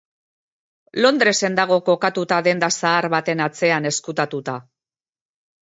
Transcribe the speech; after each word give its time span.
Londresen 1.05 1.59
dago 1.59 1.77
kokatuta 1.91 2.41
denda 2.49 2.71
zahar 2.81 3.09
baten 3.17 3.47
atzean 3.49 3.91
ezkutatuta. 3.93 4.59